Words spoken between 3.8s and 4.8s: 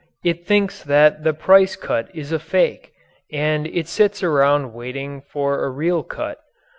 sits around